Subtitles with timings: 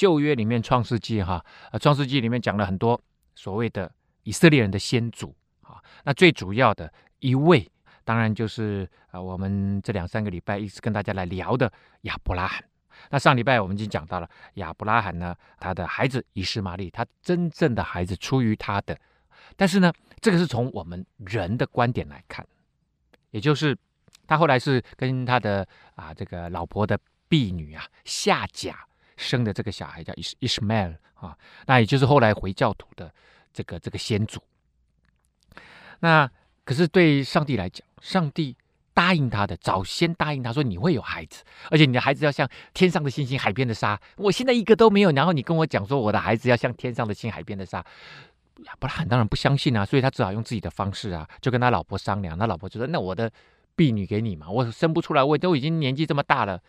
[0.00, 2.98] 旧约里面创世纪哈，呃，创世纪里面讲了很多
[3.34, 7.70] 所谓的以色列人的先祖啊，那最主要的一位，
[8.02, 11.70] 当然就是呃我们这两三个礼拜一直跟大家来聊的
[12.02, 12.64] 亚伯拉罕。
[13.10, 18.98] 那上礼拜我们已经讲到了亚伯拉罕呢，他的孩子以实玛利，他真正的孩子出于他的，
[19.54, 19.92] 但是呢，
[20.22, 22.46] 这个是从我们人的观点来看，
[23.32, 23.76] 也就是。
[24.26, 26.96] 他后来是跟他的啊这个老婆的
[27.28, 28.86] 婢女啊夏甲
[29.20, 33.12] 生的这个小孩叫伊伊什麦尔啊，那也就是后来回教徒的
[33.52, 34.40] 这个这个先祖。
[36.00, 36.30] 那
[36.64, 38.56] 可是对上帝来讲，上帝
[38.94, 44.00] 答应他的，早先答应他说，你会有孩子，而且你的孩子要像天上的星星、海边的沙。
[44.16, 47.84] 我现在一个都没有，然后你跟我讲说我的孩子要像天上的星、海边的沙，
[48.64, 53.30] 亚伯拉罕当然不相信啊，所以他只好用自己的方式啊，就跟他老婆商量，他老婆就说那我的。
[53.76, 56.60] 婢女给你嘛，我生不出来，我都已经年纪这么大了，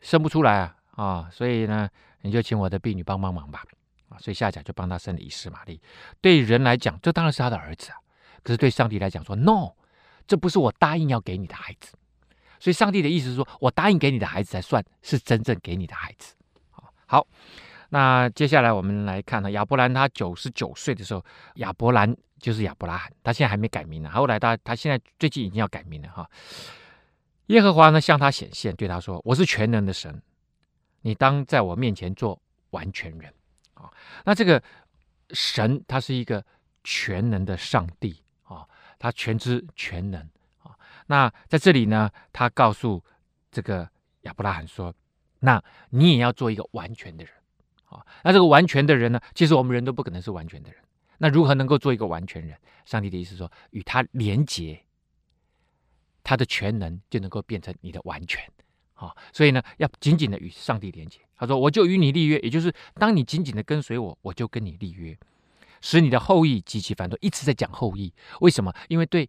[0.00, 1.30] 生不出来啊啊！
[1.32, 1.88] 所以呢，
[2.22, 3.64] 你就请我的婢女帮帮忙吧
[4.08, 4.18] 啊！
[4.18, 5.80] 所以夏甲就帮他生了以实玛利。
[6.20, 7.96] 对人来讲，这当然是他的儿子啊。
[8.42, 9.72] 可是对上帝来讲说，no，
[10.26, 11.92] 这不是我答应要给你的孩子。
[12.58, 16.34] 所以上帝的意思是说，我答应给你的孩子才算是真正给你的孩子。
[17.06, 17.26] 好，
[17.88, 21.24] 那接下来我们来看呢，亚伯兰他九十九岁的时候，
[21.56, 22.16] 亚伯兰。
[22.40, 24.08] 就是亚伯拉罕，他现在还没改名呢。
[24.08, 26.26] 后来他他现在最近已经要改名了哈。
[27.48, 30.22] 耶和华呢向他显现，对他说：“我是全能的神，
[31.02, 33.32] 你当在我面前做完全人。”
[33.74, 33.90] 啊，
[34.24, 34.62] 那这个
[35.30, 36.44] 神他是一个
[36.84, 38.66] 全能的上帝啊，
[38.98, 40.20] 他全知全能
[40.62, 40.76] 啊。
[41.06, 43.02] 那在这里呢，他告诉
[43.50, 43.88] 这个
[44.22, 44.94] 亚伯拉罕说
[45.40, 47.32] ：“那你也要做一个完全的人
[47.86, 48.04] 啊。
[48.22, 50.82] 那这个完全的人呢，其实我们人都不可能是完全的人。”
[51.22, 52.58] 那如何能够做一个完全人？
[52.86, 54.84] 上帝的意思说，与他连结，
[56.22, 58.42] 他的全能就能够变成你的完全，
[59.00, 61.18] 啊，所以呢，要紧紧的与上帝连接。
[61.38, 65.16] 他说：“我就与你立约，也就是当你紧紧的跟随我，我就跟你立约，
[65.80, 68.70] 使你的后裔极其繁多。”一直在讲后裔，为什么？
[68.88, 69.26] 因为对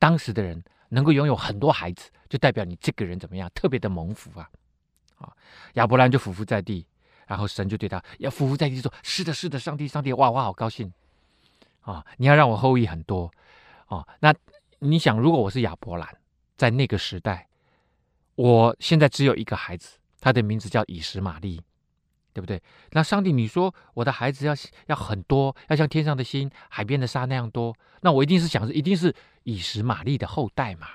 [0.00, 4.50] 当时的人能够拥有很多孩子，就代表你这个人怎么样，特别的蒙福啊！
[5.18, 5.32] 啊，
[5.74, 6.84] 亚伯兰就俯伏在地。
[7.24, 10.92] 然后神就对他要匍匐在地说：“是的，是的，上帝，上帝，哇哇，好高兴
[11.80, 12.04] 啊！
[12.18, 13.30] 你要让我后裔很多
[13.86, 14.06] 啊！
[14.20, 14.34] 那
[14.80, 16.16] 你想，如果我是亚伯兰，
[16.58, 17.48] 在那个时代，
[18.34, 21.60] 我现在只有一个孩子，他的名字叫以实玛利，
[22.32, 22.60] 对不对？
[22.92, 24.54] 那上帝，你说我的孩子要
[24.86, 30.86] 要很多，要像天上的星、海边的沙那样多，那我一定是想着，一定是以实玛利的后代嘛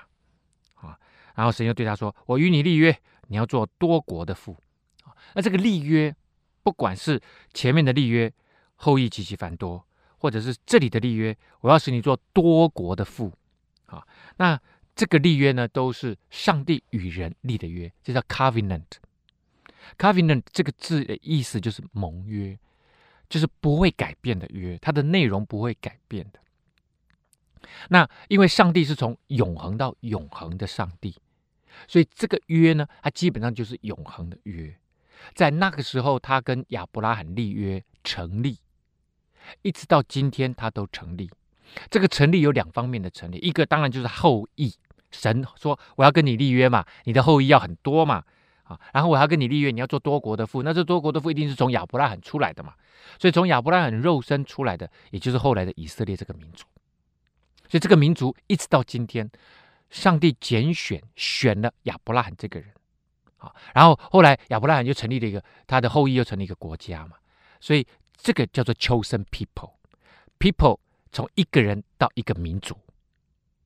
[0.74, 0.98] 啊！
[1.34, 4.56] 然后神又对他说：我与你立约，你要做多国的父。”
[5.04, 6.14] 啊那这个立约，
[6.62, 7.20] 不管是
[7.52, 8.32] 前面的立约，
[8.76, 9.86] 后裔极其繁多，
[10.18, 13.32] 或者是这里的立约，我要使你做多国的父，
[13.86, 14.04] 啊，
[14.38, 14.58] 那
[14.98, 18.82] 这个立约呢，都是上帝与人立的约，这叫 covenant。
[19.96, 22.58] covenant 这个字的意思就是盟约，
[23.28, 26.40] 就是不会改变的约，它的内容不会改变的。
[27.90, 31.14] 那因为上帝是从永恒到永恒的上帝，
[31.86, 34.76] 所以这个约呢，它基本上就是永恒的约。
[35.32, 38.58] 在那个时候，他跟亚伯拉罕立约成立，
[39.62, 41.30] 一直到今天，他都成立。
[41.88, 44.74] 这个成立有两方面的成立，一个当然就是后裔，
[45.10, 48.22] 神说我要跟你立约嘛，你的后裔要很多嘛，
[48.64, 52.74] 啊，然后我要跟你立约，你要做多国的父，那这多国的父一定是从亚伯拉罕出来的嘛，
[53.18, 56.64] 所以从亚伯拉罕肉身出来的，也就是后来的以色列这个民族。
[57.68, 59.30] 所以这个民族一直到今天，
[59.90, 62.70] 上帝拣选选了亚伯拉罕这个人。
[63.36, 67.16] 好，然后后来亚伯拉罕就成立了一个，他的后裔又成立一个国家嘛，
[67.60, 67.86] 所以
[68.16, 70.78] 这个叫做 chosen people，people
[71.12, 72.76] 从一个人到一个民族，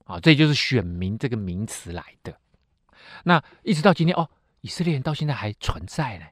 [0.05, 2.37] 啊，这就是选民这个名词来的。
[3.25, 4.29] 那一直到今天哦，
[4.61, 6.27] 以色列人到现在还存在呢，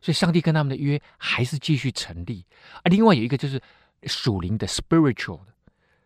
[0.00, 2.44] 所以上帝跟他们的约还是继续成立。
[2.76, 3.60] 啊，另外有一个就是
[4.04, 5.52] 属灵的 spiritual 的，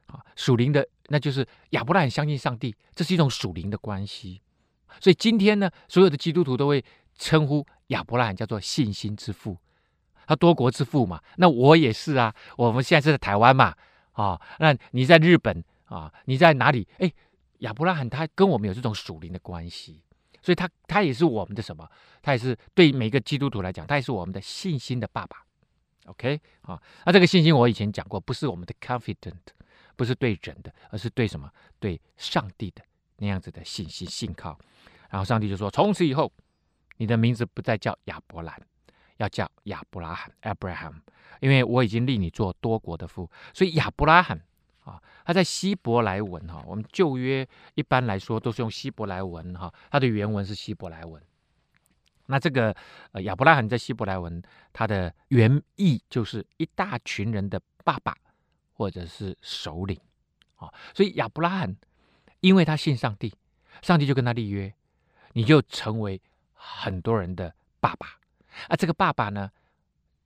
[0.07, 4.41] 啊，属灵的那就是亚伯拉罕相信上帝，这是一种属灵的关系。
[5.01, 6.85] 所以今天呢，所有的基督徒都会
[7.19, 9.59] 称呼亚伯拉罕叫做信心之父，
[10.27, 11.21] 他多国之父嘛。
[11.37, 13.75] 那我也是啊，我们现在是在台湾嘛，
[14.13, 16.87] 啊，那你在日本啊，你在哪里？
[16.99, 17.13] 哎，
[17.59, 20.03] 亚伯拉罕他跟我们有这种属灵的关系，
[20.43, 21.89] 所以他他也是我们的什么？
[22.23, 25.45] 他也是对每个基督徒来讲，他也是我们的信心的爸爸
[26.07, 29.33] OK 啊，那这个信心我以前讲过，不是我们的 confident，
[29.97, 31.51] 不是对人的，而是对什么？
[31.79, 32.83] 对上帝的
[33.17, 34.59] 那样子的信心信靠。
[35.09, 36.31] 然后上帝就说：从此以后，
[36.97, 38.61] 你的名字不再叫亚伯兰，
[39.17, 40.95] 要叫亚伯拉罕 （Abraham），
[41.41, 43.31] 因为我已经立你做多国的父。
[43.55, 44.39] 所以亚伯拉罕
[45.25, 51.21] 啊，他在希伯来文哈，我们旧约一般来说都是用希伯来文哈，它的原文是希伯来文。
[52.27, 52.75] 那这个
[53.13, 54.43] 呃亚伯拉罕在希伯来文，
[54.73, 58.17] 它的原意就是一大群人的爸爸
[58.73, 59.99] 或者是首领
[60.57, 61.77] 啊，所以亚伯拉罕
[62.41, 63.35] 因为他信上帝，
[63.83, 64.73] 上帝就跟他立约，
[65.33, 66.21] 你就成为
[66.53, 68.07] 很多人的爸爸
[68.69, 68.77] 啊。
[68.77, 69.51] 这个爸爸呢，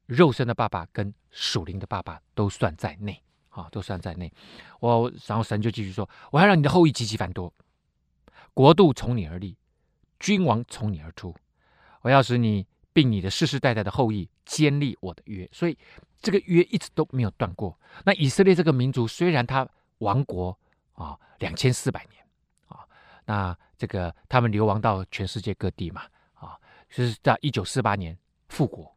[0.06, 3.22] 肉身的爸爸跟属灵的爸爸都算在内
[3.58, 4.32] 啊，都算在内。
[4.78, 7.52] 我然后神就继续说，我要让你的后裔极其繁多，
[8.54, 9.56] 国度从你而立，
[10.20, 11.34] 君王从你而出。
[12.02, 15.76] 我要使你并你的世世代代的后裔坚立我的约，所以
[16.22, 17.76] 这个约一直都没有断过。
[18.04, 19.68] 那以色列这个民族虽然他
[19.98, 20.56] 亡国
[20.92, 22.24] 啊两千四百年
[22.68, 22.86] 啊，
[23.26, 26.02] 那这个他们流亡到全世界各地嘛
[26.34, 26.56] 啊，
[26.88, 28.16] 就是在一九四八年
[28.48, 28.96] 复国，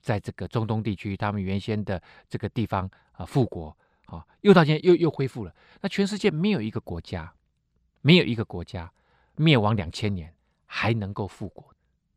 [0.00, 3.76] 在这个中东地区，他们原先的这个地方啊复国
[4.16, 5.54] 啊，又到现在又又恢复了。
[5.80, 7.32] 那全世界没有一个国家，
[8.00, 8.92] 没有一个国家
[9.36, 10.34] 灭亡两千年
[10.66, 11.74] 还能够复国。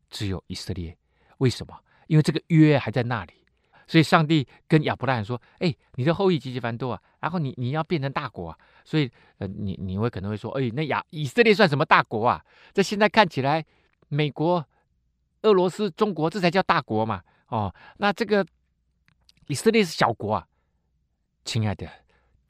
[0.09, 0.97] 只有以色列，
[1.39, 1.77] 为什么？
[2.07, 3.33] 因为这个约还在那里，
[3.88, 9.09] 所以上帝跟亚伯拉罕说：“哎，你的后裔极其繁多啊，然后你你要变成大国啊。”所以，
[9.39, 12.45] 呃，你你会可能会说：“哎，那亚以色列算什么大国啊？
[12.74, 13.65] 这现在看起来，
[14.07, 14.63] 美国、
[15.42, 18.45] 俄罗斯、中国这才叫大国嘛。”哦，那这个
[19.47, 20.47] 以色列是小国啊。
[21.45, 21.88] 亲爱的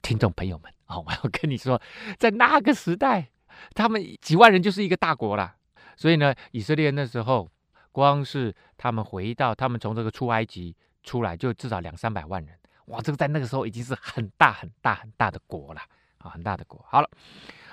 [0.02, 1.80] 听众朋友们， 哦，我要跟你说，
[2.18, 3.30] 在那个时代，
[3.76, 5.56] 他们几万人就是一个大国了。
[5.96, 7.52] 所以呢，以色列那时候。
[7.96, 12.54] 光是他们回到，他们从这个出埃及出来，就至少两三百万人，
[12.88, 13.00] 哇！
[13.00, 15.80] 这个在那个时候已经是很大很大很大的国了
[16.18, 16.86] 啊，很大的国。
[16.90, 17.10] 好了，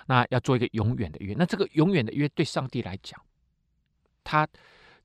[0.07, 3.21] 那要做一个永远的约，那这个永远的约对上帝来讲，
[4.23, 4.47] 他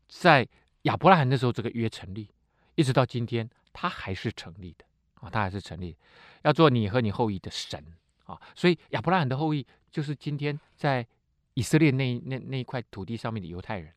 [0.07, 0.47] 在
[0.83, 2.29] 亚伯拉罕的时候这个约成立，
[2.75, 4.85] 一直到今天，他还是成立的
[5.21, 5.95] 啊，他还是成立，
[6.43, 7.83] 要做你和你后裔的神
[8.25, 11.05] 啊，所以亚伯拉罕的后裔就是今天在
[11.53, 13.93] 以色列那那那一块土地上面的犹太人。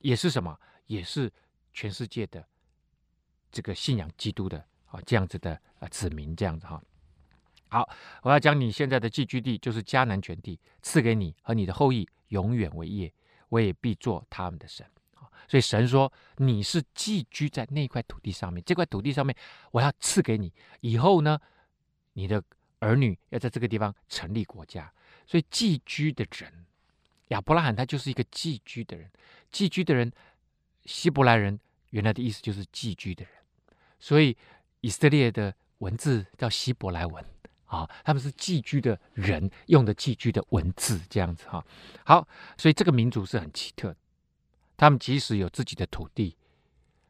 [0.00, 0.56] 也是什么？
[0.86, 1.32] 也是
[1.72, 2.46] 全世界的
[3.50, 6.80] 这个信仰基督的啊，这样子的啊子民，这样子哈。
[7.68, 7.88] 好，
[8.22, 13.12] 我要将你现在的寄居地，就是迦南全地，赐给你和你的后裔，永远为业。
[13.48, 14.86] 我也必做他们的神。
[15.48, 19.36] 所以神说，你是寄居在那块土地上面，这块土地上面，
[19.70, 20.52] 我要赐给你。
[20.80, 21.38] 以后呢，
[22.12, 22.42] 你的
[22.78, 24.92] 儿女要在这个地方成立国家。
[25.26, 26.64] 所以寄居的人。
[27.30, 29.10] 亚伯拉罕他就是一个寄居的人，
[29.50, 30.12] 寄居的人，
[30.84, 31.58] 希伯来人
[31.90, 33.34] 原来的意思就是寄居的人，
[33.98, 34.36] 所以
[34.80, 37.24] 以色列的文字叫希伯来文
[37.64, 41.66] 啊，他们是寄居的人用的寄居的文字这样子哈。
[42.04, 43.96] 好，所以这个民族是很奇特的，
[44.76, 46.36] 他们即使有自己的土地，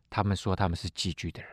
[0.09, 1.51] 他们说他们是寄居的人，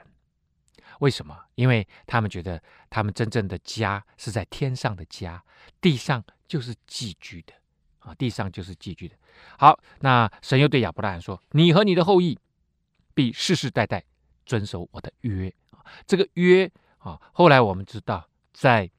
[0.99, 1.37] 为什么？
[1.55, 5.43] 因为他们觉得他们真正的家是在天上的家，
[5.81, 7.53] 地上就是寄居的。
[7.99, 9.15] 啊，地上就是寄居的。
[9.57, 12.37] 好，那神又对亚伯拉罕说：“你和你的后裔
[13.13, 14.03] 必世世代代
[14.45, 15.49] 遵守我的约。”，
[16.05, 18.91] 这个约啊，后来我们知道，在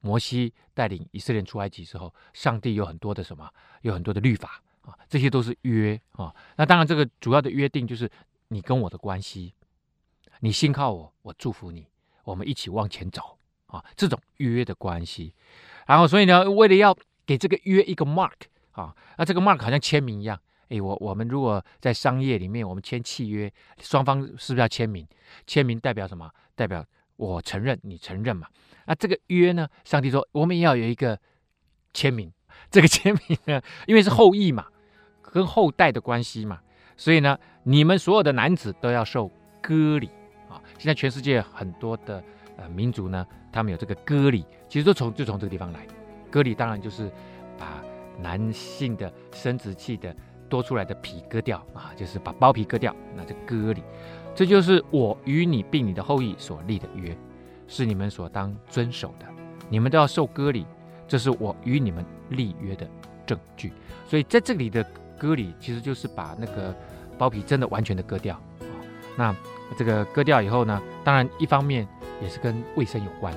[0.00, 6.34] 摩西带领以色列出埃及之后，上帝有很多的什么，有很多的律法啊，这些都是约啊。
[6.56, 8.10] 那当然，这个主要的约定就是
[8.48, 9.54] 你跟我的关系，
[10.40, 11.86] 你信靠我，我祝福你，
[12.24, 15.34] 我们一起往前走啊，这种约的关系。
[15.86, 16.96] 然后，所以呢，为了要
[17.26, 18.32] 给这个约一个 mark
[18.72, 20.38] 啊，那这个 mark 好像签名一样。
[20.68, 25.06] 哎，我我们如果在商业里面，我们签契约，双方是不是要签名？
[25.46, 26.30] 签名代表什么？
[26.54, 26.84] 代表
[27.16, 28.48] 我承认，你承认嘛？
[28.86, 29.68] 那这个约呢？
[29.84, 31.20] 上帝说，我们也要有一个
[31.92, 32.32] 签名。
[32.70, 34.66] 这个签名呢，因为是后裔嘛，
[35.32, 36.60] 跟后代的关系嘛，
[36.96, 39.30] 所以呢，你们所有的男子都要受
[39.62, 40.10] 割礼
[40.50, 40.60] 啊。
[40.78, 42.22] 现在全世界很多的
[42.58, 45.86] 呃民族呢，他们有这个割礼，其实都从就从这个地方来。
[46.30, 47.10] 割礼当然就是
[47.58, 47.82] 把
[48.20, 50.14] 男性的生殖器的
[50.48, 53.82] 多出来的皮割掉啊，就是把包皮割掉，那就割礼。
[54.34, 57.16] 这就是我与你并你的后裔所立的约，
[57.68, 59.26] 是你们所当遵守的。
[59.70, 60.66] 你们都要受割礼，
[61.08, 62.86] 这是我与你们立约的
[63.26, 63.72] 证据。
[64.06, 64.86] 所以在这里的
[65.22, 66.74] 割礼，其实就是把那个
[67.16, 68.74] 包皮真的完全的割掉啊。
[69.16, 69.36] 那
[69.78, 71.86] 这个割掉以后呢，当然一方面
[72.20, 73.32] 也是跟卫生有关，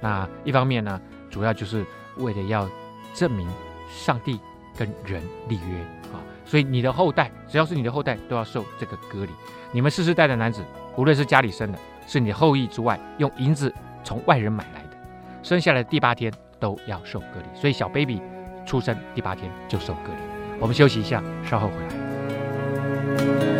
[0.00, 1.00] 那一方面呢，
[1.30, 1.86] 主要就是。
[2.18, 2.68] 为了要
[3.14, 3.48] 证明
[3.88, 4.40] 上帝
[4.76, 5.78] 跟人立约
[6.12, 9.30] 啊，所以你的后代只要是你的后代都要受这个割礼。
[9.70, 10.64] 你们世世代的男子
[10.96, 13.72] 无论是家里生的，是你的后裔之外，用银子
[14.02, 14.96] 从外人买来的，
[15.44, 17.46] 生下来第八天都要受割礼。
[17.54, 18.20] 所以小 baby
[18.66, 20.37] 出生第八天就受割礼。
[20.60, 23.57] 我们休息一下，稍后回来。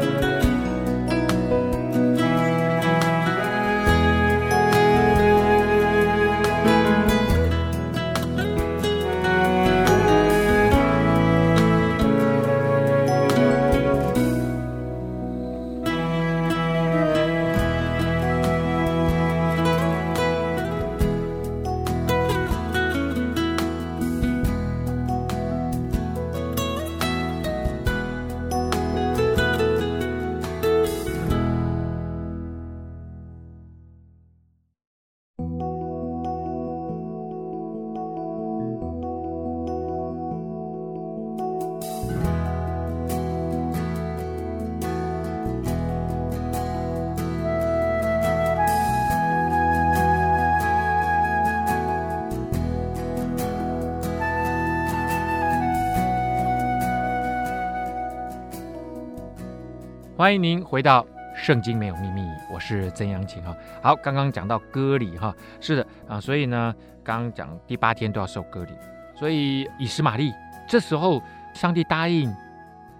[60.19, 61.03] 欢迎您回到
[61.37, 63.57] 《圣经没有秘密》，我是曾阳晴哈。
[63.81, 68.73] 好，刚刚讲到割礼哈，是的啊，所以呢，刚刚讲第八天都要受割礼，
[69.15, 70.35] 所以以实玛利
[70.67, 71.23] 这时候，
[71.55, 72.35] 上帝答应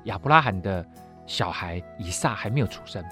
[0.05, 0.87] 亚伯拉罕的
[1.27, 3.03] 小孩以撒还没有出生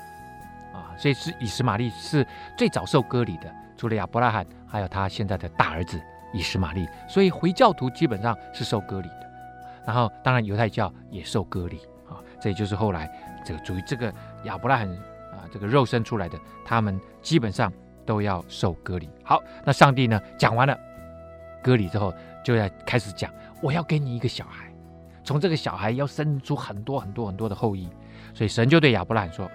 [0.73, 2.25] 啊，所以是以实玛利是
[2.57, 6.01] 最早受割礼的，除了亚伯拉罕，还有他现在的大儿子
[6.33, 9.29] 以实玛利，所以回教徒基本上是受割礼的，
[9.85, 13.11] 然后当然犹太教也受割礼啊，这也就是后来。
[13.47, 14.13] 这个属于这个
[14.43, 14.89] 亚伯拉罕
[15.33, 17.73] 啊，这个肉身出来的，他们基本上
[18.05, 19.09] 都要受割礼。
[19.23, 20.77] 好，那上帝呢讲完了
[21.63, 22.13] 割礼之后，
[22.45, 24.73] 就要开始讲，我要给你一个小孩，
[25.23, 27.89] 从这个小孩要生出很多很多很多的后裔。
[28.35, 29.51] 所以神就对亚伯拉罕说：“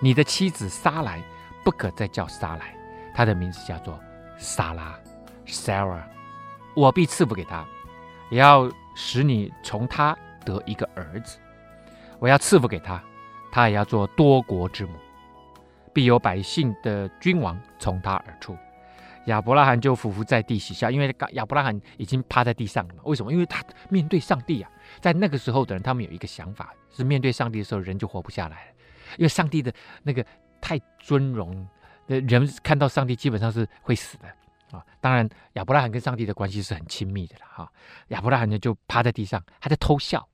[0.00, 1.22] 你的妻子撒莱
[1.64, 2.74] 不可再叫撒莱，
[3.14, 3.98] 她的名字叫做
[4.38, 4.98] 撒拉
[5.46, 6.02] （Sarah）。
[6.74, 7.66] 我必赐福给她，
[8.30, 11.38] 也要使你从她得一个儿子。
[12.18, 13.02] 我要赐福给她。”
[13.58, 14.92] 他也要做多国之母，
[15.92, 18.56] 必有百姓的君王从他而出。
[19.26, 23.00] 亚伯拉罕就俯伏在地喜笑，因为亚伯拉罕已经趴在地上了嘛。
[23.04, 23.32] 为什么？
[23.32, 23.60] 因为他
[23.90, 28.72] 面对上帝啊，在那个时候的人，他们有一个想法，是面对上帝的时候，人就活不下来了，
[29.16, 29.74] 因为上帝的
[30.04, 30.24] 那个
[30.60, 31.66] 太尊荣，
[32.06, 34.28] 人看到上帝基本上是会死的
[34.70, 34.86] 啊。
[35.00, 37.68] 当然，亚伯拉罕跟上帝的关系是很亲密的了哈。
[38.10, 40.24] 亚伯拉罕呢就趴在地上，还在偷笑。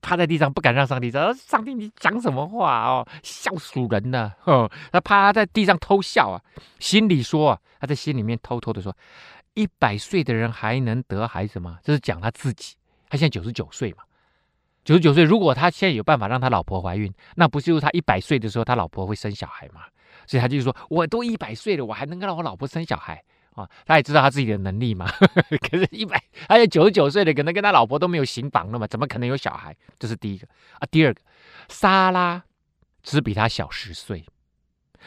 [0.00, 3.06] 趴在地上不敢让上帝知道，上帝你讲什么话哦？
[3.22, 4.34] 笑死人了！
[4.44, 6.40] 哦，他趴在地上偷笑啊，
[6.78, 8.96] 心里说啊，他在心里面偷偷的说：
[9.54, 11.78] 一百岁的人还能得孩子吗？
[11.82, 12.74] 这是讲他自己，
[13.08, 13.98] 他现在九十九岁嘛，
[14.84, 19.82] 九十九岁，如果他现在有办法让他老婆怀孕，那不就是他一百岁的时候他老婆会生小孩吗？
[20.26, 23.22] 所以他就说：我都一百岁了，我还能让我老婆生小孩？
[23.58, 25.10] 啊，他也知道他自己的能力嘛，
[25.68, 29.76] 可是，一百，还有九十九岁的，可能跟他老婆都没有行房了嘛，怎么可能有小孩？
[29.98, 30.46] 这是第一个
[30.78, 30.86] 啊。
[30.90, 31.20] 第二个，
[31.68, 32.44] 莎拉
[33.02, 34.24] 只比他小十岁，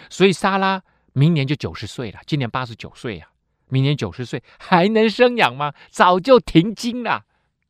[0.09, 3.29] 所以莎拉明年就九十岁了，今年八十九岁啊，
[3.69, 5.73] 明年九十岁还能生养吗？
[5.89, 7.23] 早就停经了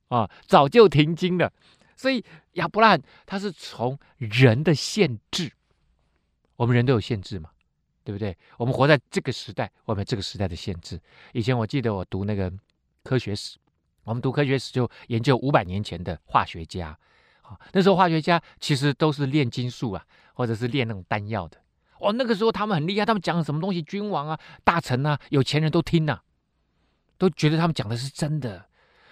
[0.07, 1.53] 啊，早就停经了。
[1.95, 5.51] 所以亚伯拉罕他是从人的限制，
[6.55, 7.51] 我们人都有限制嘛。
[8.03, 8.35] 对不对？
[8.57, 10.99] 我们活在这个时代，我们这个时代的限制。
[11.33, 12.51] 以前我记得我读那个
[13.03, 13.57] 科学史，
[14.03, 16.97] 我们读科学史就研究五百年前的化学家。
[17.43, 21.57] 啊，那时候化学家其实都是炼金术啊，或者是炼那种丹药的。
[21.99, 26.23] 哦，那个时候他们很厉害，他们讲什么东西，君王啊、大臣啊、有钱人都听呐、啊，
[27.17, 28.65] 都觉得他们讲的是真的。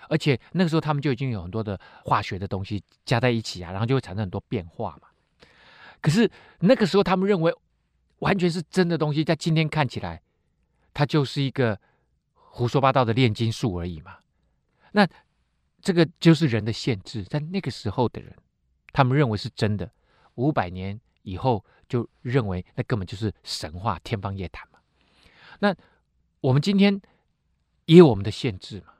[0.08, 5.08] 而且那个时候他们就已经有很多的化学的东西加在一起啊，然后就会产生很多变化嘛。
[6.02, 6.32] 可是
[6.62, 7.54] 那个时候他们认为。
[8.20, 10.22] 完全是真的东西，在今天看起来，
[10.94, 11.80] 它就是一个
[12.34, 14.18] 胡说八道的炼金术而已嘛。
[14.92, 15.08] 那
[15.82, 18.36] 这个就是人的限制，在那个时候的人，
[18.92, 19.90] 他们认为是真的，
[20.36, 24.80] 五百年以后就认为那根本就是神话、天方夜谭嘛。
[25.60, 25.74] 那
[26.42, 27.02] 我们今天
[27.86, 28.94] 也有我们的限制嘛。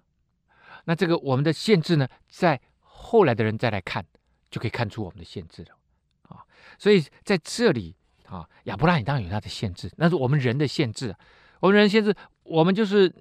[0.86, 4.06] 那这个我们的限制呢，在后来的人再来看，
[4.50, 5.78] 就可以看出我们的限制了
[6.30, 6.46] 啊。
[6.78, 7.98] 所以在这里。
[8.30, 11.16] 啊，亚伯拉罕当然有他的限制，那是我们人的限制。
[11.60, 13.14] 我们人限制，我们就是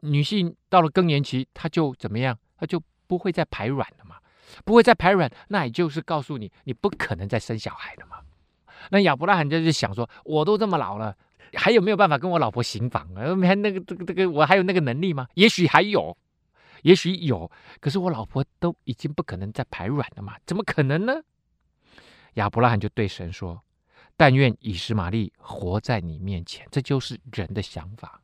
[0.00, 2.36] 女性到了更年期，她就怎么样？
[2.58, 4.16] 她就不会再排卵了嘛，
[4.64, 8.18] 不会再排卵，那也就是告诉你，你不可能再生小孩了嘛。
[8.90, 11.16] 那亚伯拉罕就是想说，我都这么老了，
[11.54, 13.34] 还有没有办法跟我老婆行房啊？
[13.46, 15.26] 还那个这个这个，我还有那个能力吗？
[15.34, 16.14] 也许还有，
[16.82, 21.14] 也许有，可是我老婆都已经不可能再排卵了嘛，怎么可能呢？
[22.34, 23.62] 亚伯拉罕就对神说。
[24.16, 26.66] 但愿以实玛利活在你面前。
[26.70, 28.20] 这就是人的想法。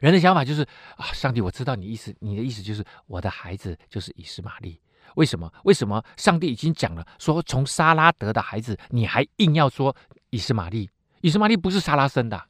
[0.00, 0.62] 人的想法就是
[0.96, 4.78] 啊，上帝，我知道你意思，你的意思就是我的孩子就是以实玛利。
[5.14, 5.50] 为什么？
[5.62, 9.94] 为什么上帝已经讲了，说从撒拉得的孩子，你还硬要说
[10.30, 10.90] 以实玛利？
[11.20, 12.44] 以实玛利不是撒拉生的，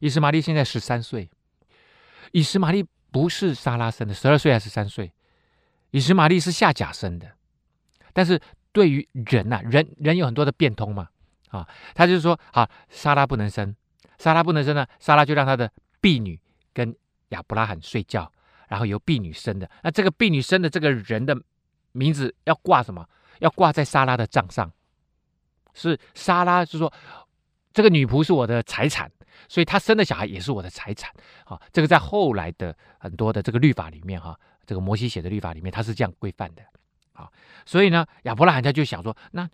[0.00, 1.30] 以实玛利现在十三岁，
[2.32, 5.12] 以实玛利不是撒拉生的，十二岁还是三岁？
[5.92, 7.32] 以实玛利是夏甲生的。
[8.12, 8.38] 但是
[8.72, 11.08] 对于人呐、啊，人人有很多的变通嘛，
[11.48, 13.74] 啊，他就是说，好，莎拉不能生，
[14.18, 15.70] 莎拉不能生呢，莎拉就让他的
[16.00, 16.40] 婢女
[16.72, 16.94] 跟
[17.28, 18.30] 亚伯拉罕睡觉，
[18.68, 19.70] 然后由婢女生的。
[19.82, 21.36] 那这个婢女生的这个人的。
[21.92, 23.04] 名字要挂什么？
[23.40, 24.70] 要挂在莎拉的账上。
[25.72, 26.92] 是莎拉，是说
[27.72, 29.10] 这个女仆是我的财产，
[29.48, 31.10] 所以她生的小孩也是我的财产。
[31.44, 36.62] 啊，这个在后来的很多的这个律法里面，哈，这个摩西写的律法里面，他是这样规范的。
[37.18, 37.30] 啊，
[37.66, 39.48] 所以呢，亚伯拉罕他就想说，那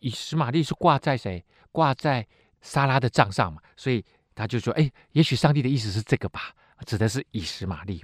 [0.00, 1.44] 以实玛利是挂在谁？
[1.70, 2.26] 挂在
[2.62, 3.60] 撒拉的账上嘛？
[3.76, 6.54] 所以他就说，哎，也许上帝的意思是这个吧，
[6.86, 8.02] 指的是以实玛利。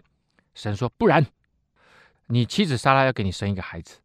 [0.54, 1.24] 神说，不然。
[2.26, 3.98] 你妻子撒拉要给你生一个孩子，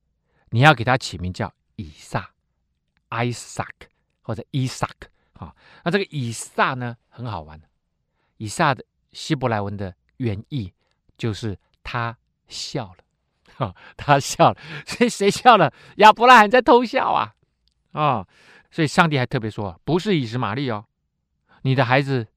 [0.49, 2.31] 你要给他起名叫以撒
[3.09, 3.89] ，Isaac
[4.23, 5.55] 或者 Isaac 啊。
[5.83, 7.61] 那这个以撒呢，很好玩。
[8.37, 10.73] 以撒的希伯来文的原意
[11.17, 13.04] 就是他笑了，
[13.57, 14.57] 哈， 他笑了。
[14.85, 15.73] 所以谁笑了？
[15.97, 17.35] 亚伯拉罕在偷笑啊，
[17.91, 18.27] 啊！
[18.71, 20.85] 所以上帝还特别说，不是以实玛利哦，
[21.63, 22.27] 你的孩子，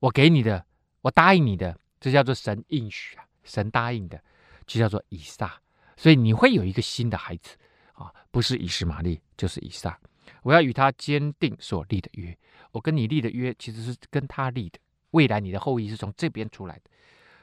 [0.00, 0.66] 我给你的，
[1.02, 4.20] 我答应你的，这叫做神应许啊，神答应的。
[4.66, 5.60] 就叫做以撒，
[5.94, 7.54] 所以你会有一个新的孩子
[7.92, 10.00] 啊，不是以实玛利，就是以撒。
[10.42, 12.34] 我要与他坚定所立的约，
[12.72, 14.78] 我跟你立的约其实是跟他立的。
[15.10, 16.90] 未来你的后裔是从这边出来的，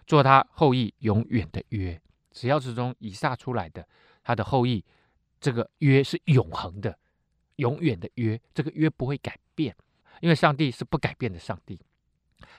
[0.07, 2.01] 做他后裔永远的约。
[2.31, 3.87] 只要是从以撒出来的，
[4.23, 4.83] 他的后裔，
[5.39, 6.97] 这个约是永恒的、
[7.57, 8.39] 永远的约。
[8.53, 9.75] 这个约不会改变，
[10.21, 11.79] 因为上帝是不改变的上帝。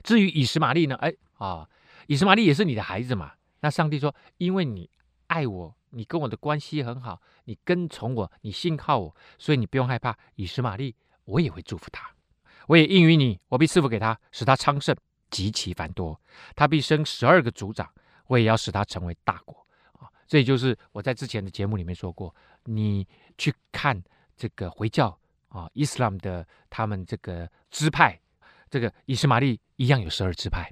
[0.02, 0.94] 至于以实玛利呢？
[0.96, 1.68] 哎啊，
[2.06, 3.32] 以实玛利也是你的孩子嘛。
[3.60, 4.90] 那上帝说：“因为你
[5.28, 10.16] 爱我，你跟我的关系很好，你跟从我，你信靠我，所以你不用害怕。
[10.34, 12.10] 以实玛利，我也会祝福他，
[12.66, 14.96] 我也应允你，我必赐福给他，使他昌盛，
[15.30, 16.20] 极其繁多。
[16.56, 17.88] 他必生十二个族长，
[18.26, 19.61] 我也要使他成为大国。
[20.22, 23.06] 啊，这也就是我在之前的节目里面说过，你
[23.36, 24.02] 去看
[24.36, 28.18] 这个回教啊，伊斯兰的他们这个支派，
[28.70, 30.70] 这个以斯玛利一样有十二支派。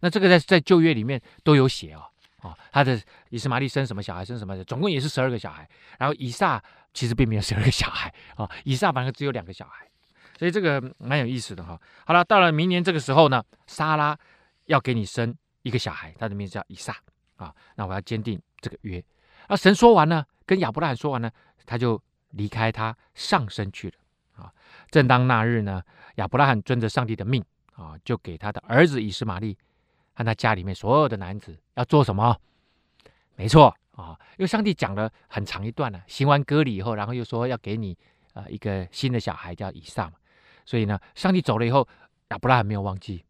[0.00, 2.04] 那这个在在旧约里面都有写哦。”
[2.44, 5.66] 啊，他的以斯玛利生什么小孩，生什么的，总共也是十二个小孩。
[5.98, 9.88] 然后以撒其实并没有十二个小孩啊，以撒反正只有两个小孩，
[10.38, 11.80] 所以这个蛮有意思的哈。
[12.04, 14.14] 好了，到了明年这个时候呢，撒拉
[14.66, 16.94] 要给你生一个小孩，他的名字叫以撒
[17.36, 17.50] 啊。
[17.76, 19.04] 那我要坚定这个约。
[19.46, 21.30] 啊，神说完呢，跟亚伯拉罕说完呢，
[21.66, 23.96] 他就离开他上升去了
[24.42, 24.52] 啊。
[24.90, 25.82] 正当那日呢，
[26.16, 29.58] 亚伯拉罕遵着上帝的命啊，就给他的儿子以实玛利。
[30.16, 32.38] 和他家里面所有的男子要做什么？
[33.34, 37.98] 没错啊，因为上帝讲了很长一段了，行完割礼以后，然后又说要给你
[38.32, 40.12] 呃一个新的小孩叫以撒嘛，
[40.64, 41.88] 所以呢，上帝走了以后，
[42.28, 43.24] 亚伯拉罕没有忘记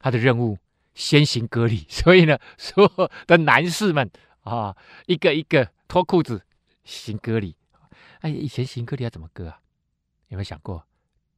[0.00, 0.58] 他的任务，
[0.92, 4.10] 先行割礼，所以呢，所有的男士们
[4.42, 4.76] 啊，
[5.06, 6.42] 一个一个脱裤子
[6.84, 7.56] 行割礼。
[8.20, 9.60] 哎，以前行割礼要怎么割啊？
[10.28, 10.86] 有没有想过？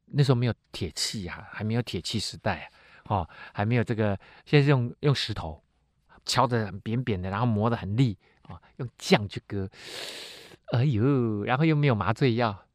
[0.06, 2.66] 那时候没有铁器啊，还没有铁器时代啊。
[3.06, 5.62] 哦，还没有这个，现在是用用石头
[6.24, 9.68] 敲的很扁扁的，然后磨的很利啊、哦，用酱去割，
[10.72, 12.66] 哎呦，然后又没有麻醉药，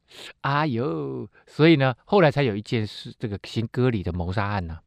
[0.42, 4.78] 哎呦，所以呢，后来才有一件事，这个行割礼的谋杀案呢，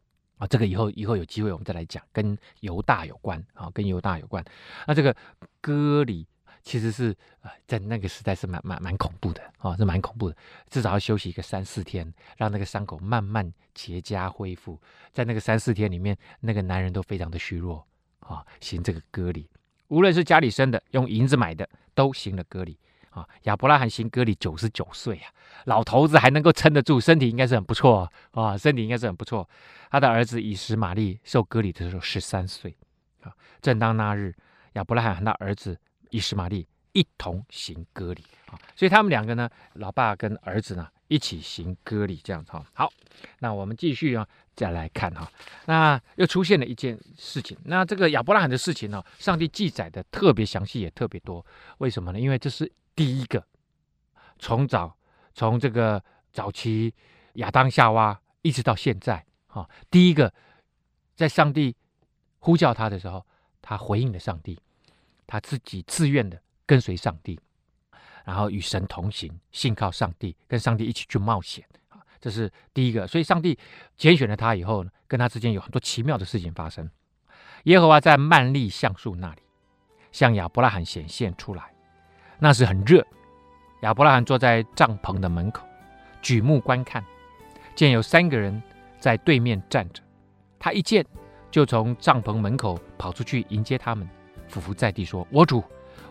[0.47, 4.43] 这个以后以后有机会我们再来讲，跟犹大有关啊、跟犹大有关，
[4.87, 5.15] 那这个
[5.61, 6.27] 割礼。
[6.65, 10.37] 其实是呃，在那个时代是蛮蛮蛮恐怖的啊、是蛮恐怖的。
[10.69, 14.79] 至少要休息一个三四天，让那个伤口慢慢结痂恢复。
[15.11, 17.85] 在那个三四天里面，那个男人都非常的虚弱
[18.21, 19.49] 啊、行这个割礼。
[19.89, 22.79] 无论是家里生的，用银子买的，都行了割礼
[23.13, 23.27] 啊。
[23.43, 25.31] 亚伯拉罕行割礼九十九岁啊，
[25.65, 29.49] 老头子还能够撑得住，身体应该是很不错啊、身体应该是很不错。
[29.89, 32.75] 他的儿子以实玛利受割礼的时候十三岁
[33.21, 33.31] 啊。
[33.61, 34.35] 正当那日，
[34.73, 35.77] 亚伯拉罕和他儿子。
[36.13, 42.63] 以实玛利一同行割礼啊，所以他们两个呢，老爸跟儿子呢一起行割礼，这样子哈。
[42.71, 42.93] 好，
[43.39, 45.27] 那我们继续啊，再来看哈。
[45.65, 51.43] 那又出现了一件事情，那这个亚伯拉罕的事情呢，上帝记载的特别详细，也特别多。
[51.79, 52.19] 为什么呢？
[52.19, 53.45] 因为这是第一个，
[54.39, 54.97] 从早
[55.33, 56.93] 从这个早期
[57.33, 60.33] 亚当夏娃一直到现在啊，第一个
[61.15, 61.75] 在上帝
[62.39, 63.25] 呼叫他的时候，
[63.61, 64.59] 他回应了上帝。
[65.25, 67.39] 他自己自愿的跟随上帝，
[68.23, 71.65] 然后与神同行，信靠上帝，跟上帝一起去冒险，
[72.19, 73.07] 这是第一个。
[73.07, 73.57] 所以上帝
[73.95, 76.87] 拣选了他以后呢，跟他之间有很多奇妙的事情发生。
[77.63, 79.41] 耶和华在曼利橡树那里
[80.11, 81.72] 向亚伯拉罕显现出来，
[82.39, 83.05] 那时很热。
[83.81, 85.65] 亚伯拉罕坐在帐篷的门口，
[86.21, 87.03] 举目观看，
[87.75, 88.61] 见有三个人
[88.99, 90.01] 在对面站着。
[90.57, 91.05] 他一见，
[91.51, 94.07] 就从帐篷门口跑出去迎接他们，
[94.47, 95.61] 俯伏在地说：“我主，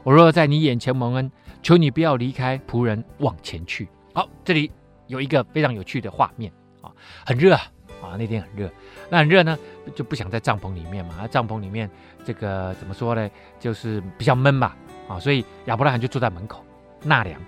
[0.02, 1.32] 我若在你眼前蒙恩，
[1.62, 4.70] 求你不要离开仆人往前去。”好，这里
[5.06, 6.92] 有一个非常有趣的画面啊，
[7.24, 7.62] 很热啊，
[8.02, 8.70] 啊，那天很热，
[9.08, 9.58] 那很热呢，
[9.94, 11.26] 就不想在帐篷里面嘛。
[11.26, 11.90] 帐篷里面
[12.22, 13.30] 这个怎么说呢？
[13.58, 14.76] 就是比较闷嘛，
[15.08, 16.64] 啊，所以亚伯拉罕就坐在门口
[17.02, 17.40] 纳凉。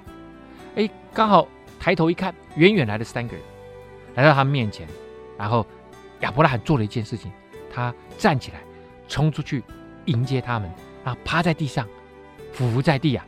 [0.77, 1.47] 哎，刚好
[1.79, 3.45] 抬头一看，远远来了三个人，
[4.15, 4.87] 来到他们面前，
[5.39, 5.67] 然后
[6.21, 7.31] 亚伯拉罕做了一件事情，
[7.73, 8.59] 他站起来，
[9.09, 9.63] 冲出去
[10.07, 10.71] 迎接他们，
[11.05, 11.87] 然后趴在地上，
[12.53, 13.25] 俯伏在地啊，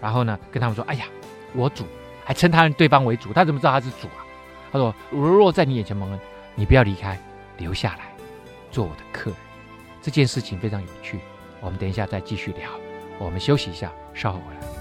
[0.00, 1.06] 然后呢，跟他们说：“哎呀，
[1.54, 1.84] 我主，
[2.24, 4.26] 还称他们对方为主，他怎么知道他是主啊？”
[4.72, 6.20] 他说：“我若在你眼前蒙恩，
[6.54, 7.18] 你不要离开，
[7.58, 8.12] 留下来
[8.70, 9.38] 做我的客人。”
[10.02, 11.18] 这件事情非常有趣，
[11.60, 12.89] 我们等一下再继续聊。
[13.24, 14.79] 我们休息一下，稍后回来。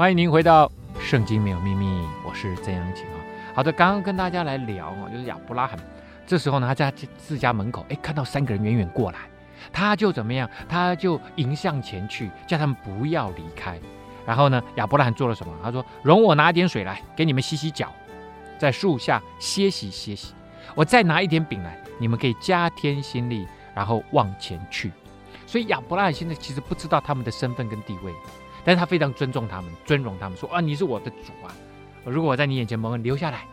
[0.00, 0.66] 欢迎您回到
[0.98, 1.84] 《圣经没有秘密》，
[2.26, 3.20] 我是曾阳晴啊。
[3.54, 5.78] 好的，刚刚跟大家来聊啊，就是亚伯拉罕
[6.26, 9.18] 这时候呢，他在自家门口，哎，看到三个人远远过来，
[9.70, 10.48] 他就怎么样？
[10.66, 13.78] 他就迎向前去，叫他们不要离开。
[14.24, 15.52] 然后呢，亚伯拉罕做了什么？
[15.62, 17.92] 他说：“容我拿点水来，给你们洗洗脚，
[18.58, 20.32] 在树下歇息歇息。
[20.74, 24.90] 我再拿一点饼来，你们可以加添心力，然后往前去。”
[25.46, 28.10] 所以亚伯拉罕现在其实不知道他们的身份跟地位。
[28.64, 31.54] 但是他非常尊重他们，尊荣他们，说啊，你是我的主啊！
[32.04, 33.46] 如果我在你眼前蒙恩，留下来，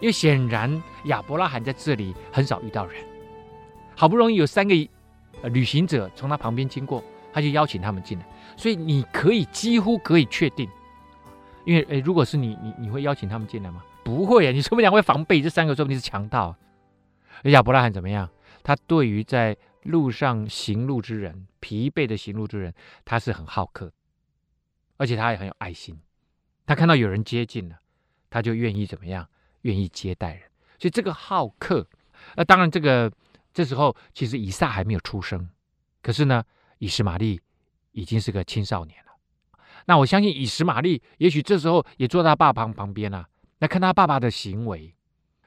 [0.00, 3.04] 因为显然亚伯拉罕在这里很少遇到人，
[3.96, 4.74] 好不容易有三个
[5.44, 7.02] 旅行者从他旁边经过，
[7.32, 8.26] 他就邀请他们进来。
[8.56, 10.68] 所以你可以几乎可以确定，
[11.64, 13.82] 因为诶，如果是你，你你会邀请他们进来吗？
[14.04, 16.54] 不会啊，你说不定会防备这三个，说不定是强盗。
[17.44, 18.28] 亚伯拉罕怎么样？
[18.62, 22.72] 他对于在路上行路之人，疲惫的行路之人，
[23.04, 23.92] 他是很好客。
[24.96, 25.98] 而且他也很有爱心，
[26.66, 27.78] 他看到有人接近了，
[28.30, 29.28] 他就愿意怎么样？
[29.62, 30.42] 愿意接待人。
[30.78, 31.86] 所以这个好客，
[32.36, 33.10] 那当然这个
[33.52, 35.48] 这时候其实以撒还没有出生，
[36.02, 36.44] 可是呢，
[36.78, 37.40] 以实玛利
[37.92, 39.12] 已经是个青少年了。
[39.86, 43.28] 那我相信以实玛利也许这时候也坐在他爸爸旁边啊，
[43.58, 44.94] 那看他爸爸的行为。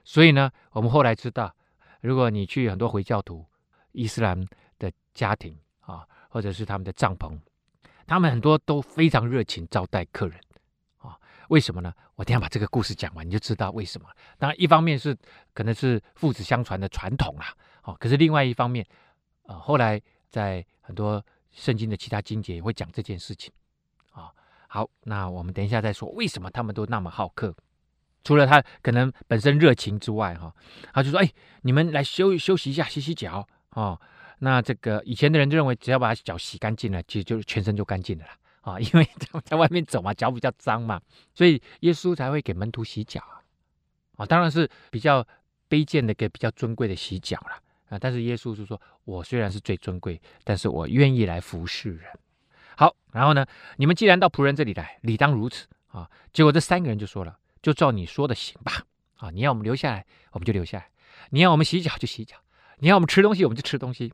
[0.03, 1.53] 所以呢，我们后来知道，
[2.01, 3.45] 如果你去很多回教徒
[3.91, 4.47] 伊斯兰
[4.79, 7.37] 的家庭啊，或者是他们的帐篷。
[8.07, 10.39] 他们很多都非常热情招待客人，
[10.99, 11.15] 啊，
[11.49, 11.93] 为什么呢？
[12.15, 14.07] 我等下把这个故事讲完，你就知道为什么。
[14.39, 15.15] 当然，一方面是
[15.53, 18.83] 可能是父子相传的传统啦，哦，可是另外一方面，
[19.43, 23.51] 呃，后来在很多圣经的其他经节也会讲这件事情，
[24.11, 24.31] 啊，
[24.67, 27.53] 好，那我们等一下再说为什么他们都那么好客。
[28.23, 30.55] 除了他可能本身热情之外，哈，
[30.93, 31.29] 他就说，哎，
[31.61, 33.99] 你们来休休息一下，洗洗脚，啊。
[34.39, 41.01] 那这个以前的人就认为，只要把脚洗干净了，其实就全身就干净了啦啊， 因为在在外面走嘛，脚比较脏嘛，
[41.33, 43.41] 所以耶稣才会给门徒洗脚啊，
[44.17, 45.25] 啊，当然是比较
[45.69, 47.97] 卑贱的给比较尊贵的洗脚了啊。
[47.99, 52.03] 但是耶稣是说，我虽然是最尊贵，但是我愿意来服侍人。
[52.75, 53.45] 好，然后呢，
[53.77, 56.07] 你们既然到仆人这里来，理当如此啊。
[56.31, 58.83] 结果这三个人就说了，就照你说的行吧
[59.15, 59.31] 啊。
[59.31, 60.85] 你要我们留下来，我们就留下来；
[61.31, 62.35] 你要我们洗脚就洗脚；
[62.77, 64.13] 你要我们吃东西，我们就吃东西。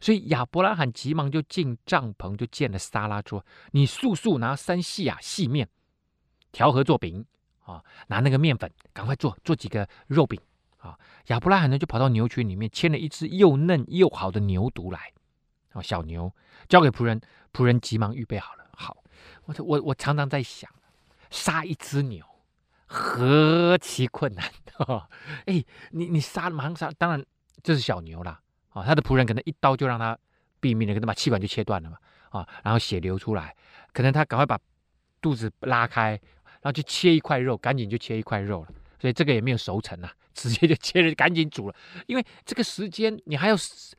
[0.00, 5.68] 所以亚伯拉罕急忙就进帐篷，就见了撒拉，说：“你速速拿三细啊细面，
[6.50, 7.24] 调和做饼
[7.64, 10.40] 啊，拿那个面粉赶快做做几个肉饼
[10.78, 15.12] 啊，亚伯拉罕呢就跑到牛群里面牵了一只又嫩又好的牛犊来，
[15.72, 16.34] 啊，小牛
[16.68, 17.20] 交给仆人，
[17.52, 18.66] 仆人急忙预备好了。
[18.74, 18.96] 好，
[19.44, 20.70] 我我我常常在想，
[21.30, 22.24] 杀一只牛
[22.86, 24.44] 何其困难
[24.78, 25.08] 啊！
[25.46, 27.24] 哎，你你杀马上杀，当然
[27.62, 28.41] 这是小牛啦，
[28.72, 30.18] 啊，他的仆人可能一刀就让他
[30.60, 31.96] 毙命了，可能把气管就切断了嘛，
[32.30, 33.54] 啊，然后血流出来，
[33.92, 34.58] 可能他赶快把
[35.20, 36.10] 肚子拉开，
[36.44, 38.68] 然后就切一块肉，赶紧就切一块肉了。
[38.98, 41.74] 所以这个也没有熟成啊， 直接就切了，赶紧煮了。
[42.06, 43.56] 因为这个时间你还要，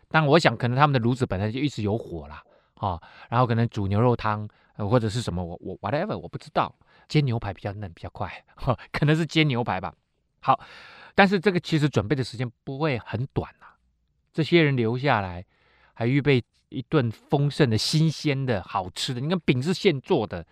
[0.09, 2.41] 当我想可能他们的炉子本来就一直有火啦，
[2.75, 6.73] 啊，然后可能煮牛肉汤或者是什么，我我 whatever 我不知道。
[7.09, 8.31] 煎牛排比较嫩比较快，
[8.93, 9.93] 可能是煎牛排吧。
[10.39, 10.57] 好，
[11.13, 13.53] 但是这个其实准备的时间不会很短。
[14.33, 15.45] 这些人留下来，
[15.93, 19.21] 还预备一顿丰盛的新鲜的好吃的。
[19.21, 20.45] 你看饼是现做的，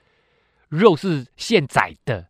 [0.69, 2.29] 肉是现宰的。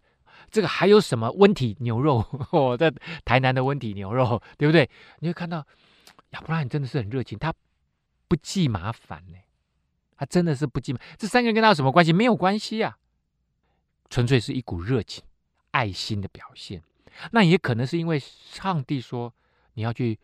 [0.50, 2.26] 这个还有什么温体牛肉？
[2.80, 2.92] 在
[3.24, 4.90] 台南的温体牛肉，对不对？
[5.20, 5.66] 你会看到
[6.32, 7.54] 亚伯拉罕真的是很热情，他
[8.28, 9.38] 不计麻烦呢，
[10.18, 11.16] 他真的是不计麻烦。
[11.18, 12.12] 这三个人跟他有什么关系？
[12.12, 12.98] 没有关系啊，
[14.10, 15.24] 纯粹是一股热情、
[15.72, 16.82] 爱心的表现。
[17.32, 19.34] 那也可能是因为上帝说
[19.74, 20.20] 你要去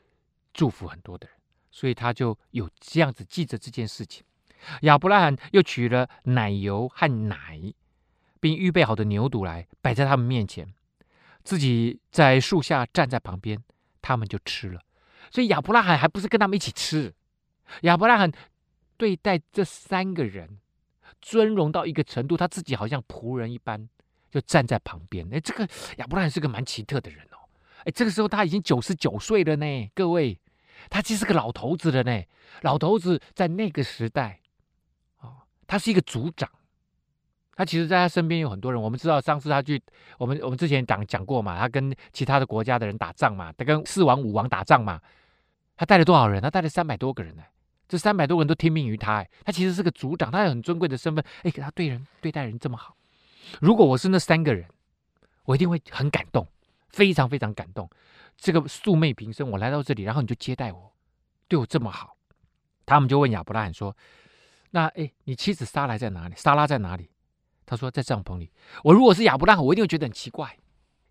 [0.58, 1.38] 祝福很多的人，
[1.72, 4.26] 所以他就有这样子记着这件事情。
[4.82, 7.74] 亚伯拉罕又取了奶油和奶。
[8.40, 10.72] 并预备好的牛肚来摆在他们面前，
[11.44, 13.60] 自己在树下站在旁边，
[14.00, 14.80] 他们就吃了。
[15.32, 17.12] 所以亚伯拉罕还不是跟他们一起吃，
[17.82, 18.32] 亚伯拉罕
[18.96, 20.60] 对待这三个人
[21.20, 23.90] 尊荣到一个程度，他自己好像仆人一般，
[24.30, 25.28] 就站在旁边。
[25.34, 25.68] 哎，这个
[25.98, 27.42] 亚伯拉罕是个蛮奇特的人哦。
[27.86, 30.40] 哎，这个时候他已经九十九岁了呢，各位，
[30.90, 32.24] 他其实是个老头子了呢。
[32.62, 34.40] 老头子在那个时代，
[35.20, 35.36] 哦，
[35.68, 36.50] 他是一个族长。
[37.56, 38.80] 他其实，在他身边有很多人。
[38.80, 39.82] 我们知道，上次他去，
[40.20, 45.02] 我们我们之前讲讲过嘛，他跟其他的国家的人打仗嘛，他跟四王五王打仗嘛，
[45.76, 46.40] 他带了多少人？
[46.40, 47.42] 他带了三百多个人呢。
[47.88, 49.26] 这三百多个人都听命于他。
[49.44, 51.26] 他其实是个族长，他有很尊贵的身份。
[51.42, 52.96] 哎，给他对人对待人这么好。
[53.60, 54.68] 如果我是那三个人，
[55.46, 56.46] 我一定会很感动，
[56.90, 57.90] 非常非常感动。
[58.38, 60.94] 这个素昧平生，我来到这里，然后你就接待我，
[61.48, 62.16] 对我这么好。
[62.86, 63.96] 他们就问亚伯拉罕说
[64.72, 66.36] ：“那哎，你妻子撒莱在哪里？
[66.38, 67.10] 莎拉在哪里？”
[67.66, 68.50] 他说：“在帐篷里。”
[68.84, 70.58] 我如果是亚伯拉罕，我一定会觉得很奇怪。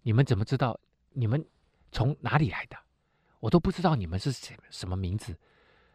[0.03, 0.79] 你们怎么知道？
[1.13, 1.45] 你们
[1.93, 2.77] 从哪里来的？
[3.41, 5.37] 我都不知道你们是什什么名字。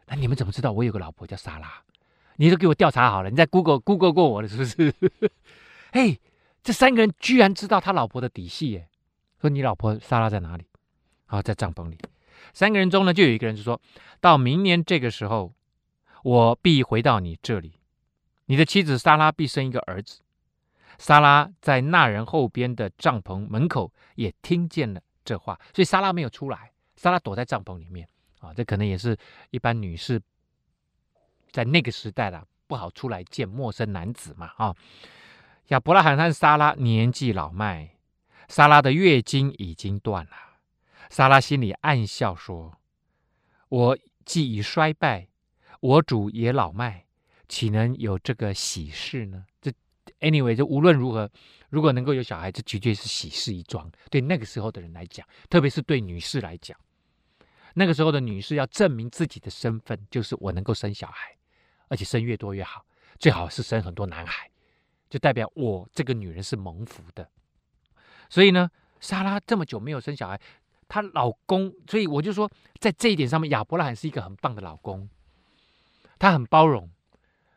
[0.06, 1.82] 那你们怎么知道我有个老婆叫莎拉？
[2.36, 4.94] 你都给我调查好了，你在 Google Google 过我了是不是？
[5.92, 6.20] 嘿，
[6.62, 8.88] 这三个人居然知道他老婆的底细耶！
[9.40, 10.64] 说你老婆莎拉在哪里？
[11.32, 11.98] 啊，在帐篷里。
[12.52, 13.80] 三个人中呢，就有一个人就说
[14.20, 15.54] ：“到明年这个时候，
[16.22, 17.72] 我必回到你这里，
[18.46, 20.20] 你的妻子撒拉必生一个儿子。”
[20.98, 28.06] 撒拉在那人后边的帐篷门口也听见了这话，所以撒拉没有出来，撒拉躲在帐篷里面
[28.40, 28.52] 啊。
[28.52, 29.16] 这可能也是
[29.50, 30.20] 一般女士
[31.50, 34.76] 在那个时代啦，不好出来见陌生男子嘛啊。
[35.68, 37.88] 亚伯拉罕和撒拉年纪老迈，
[38.48, 40.51] 撒拉的月经已经断了。
[41.12, 42.80] 莎拉心里暗笑说
[43.68, 45.28] ：“我既已衰败，
[45.80, 47.04] 我主也老迈，
[47.50, 49.70] 岂能有这个喜事呢？”这。
[50.20, 51.30] Anyway，就无论如何，
[51.68, 53.92] 如果能够有小孩，这绝对是喜事一桩。
[54.08, 56.78] 对那个时候的人来讲，特别是对女士来讲，
[57.74, 61.36] 那个时候的女士要证明自己的身份，就是我能够生小孩，
[61.88, 62.86] 而且生越多越好，
[63.18, 64.50] 最好是生很多男孩，
[65.10, 67.28] 就代表我这个女人是蒙福的。
[68.30, 70.40] 所以呢，莎拉这么久没有生小孩，
[70.92, 72.46] 她老公，所以我就说，
[72.78, 75.08] 在这一点上面，亚伯拉罕是一个很棒的老公，
[76.18, 76.90] 他很包容，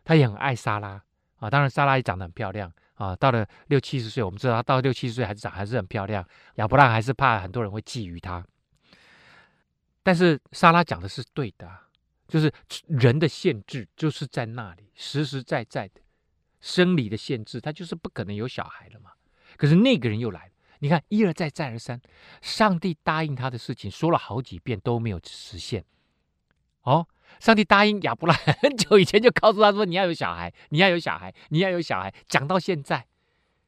[0.06, 1.04] 他也很爱莎拉。
[1.39, 3.13] 啊，当然，莎拉也长得很漂亮啊。
[3.13, 6.26] 到了六七十岁，我们知道她到六七十岁还是长还是很漂亮。
[6.56, 8.41] 亚伯拉罕还是怕很多人会觊觎她，
[10.02, 11.69] 但是莎拉讲的是对的，
[12.30, 12.50] 就是
[12.88, 16.00] 人的限制就是在那里，实实在在的
[16.62, 19.12] 生理的限制，他就是不可能有小孩了嘛。
[19.58, 20.54] 可是那个人又来了，
[20.86, 22.00] 你看一而再再而三，
[22.43, 25.84] 上帝答应他的事情说了好几遍都没有实现，
[26.84, 27.08] 哦。
[27.39, 33.04] 上帝答应亚伯拉罕很久以前就告诉他说：“你要有小孩，你要有小孩，你要有小孩。”讲到现在，